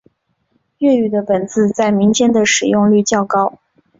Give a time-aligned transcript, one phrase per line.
[0.79, 3.59] 粤语的本字在民间的使用率较高。